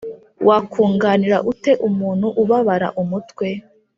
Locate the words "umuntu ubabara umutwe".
1.87-3.47